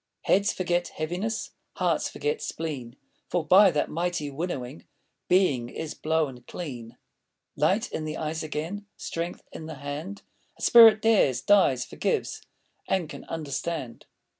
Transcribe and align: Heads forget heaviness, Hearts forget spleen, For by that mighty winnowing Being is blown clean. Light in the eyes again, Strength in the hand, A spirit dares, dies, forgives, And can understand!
Heads 0.23 0.51
forget 0.51 0.87
heaviness, 0.87 1.51
Hearts 1.75 2.09
forget 2.09 2.41
spleen, 2.41 2.95
For 3.29 3.45
by 3.45 3.69
that 3.69 3.87
mighty 3.87 4.31
winnowing 4.31 4.87
Being 5.27 5.69
is 5.69 5.93
blown 5.93 6.41
clean. 6.47 6.97
Light 7.55 7.91
in 7.91 8.03
the 8.05 8.17
eyes 8.17 8.41
again, 8.41 8.87
Strength 8.97 9.43
in 9.51 9.67
the 9.67 9.75
hand, 9.75 10.23
A 10.57 10.63
spirit 10.63 11.03
dares, 11.03 11.41
dies, 11.41 11.85
forgives, 11.85 12.41
And 12.87 13.07
can 13.09 13.25
understand! 13.25 14.07